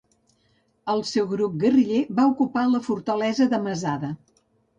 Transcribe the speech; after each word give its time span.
El 0.93 1.03
seu 1.09 1.27
grup 1.33 1.59
guerriller 1.63 1.99
va 2.21 2.25
ocupar 2.33 2.65
la 2.71 2.81
fortalesa 2.89 3.49
de 3.53 3.61
Masada. 3.69 4.13